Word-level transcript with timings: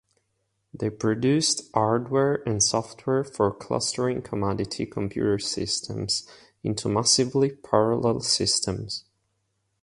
They 0.73 0.89
produced 0.89 1.69
hardware 1.75 2.41
and 2.49 2.63
software 2.63 3.23
for 3.23 3.53
clustering 3.53 4.23
commodity 4.23 4.87
computer 4.87 5.37
systems 5.37 6.27
into 6.63 6.89
massively 6.89 7.51
parallel 7.51 8.21
systems. 8.21 9.05